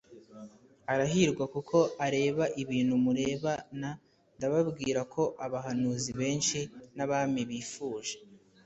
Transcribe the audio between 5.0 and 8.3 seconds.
ko abahanuzi benshi n abami bifuje